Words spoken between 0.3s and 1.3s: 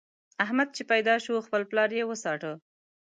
احمد چې پيدا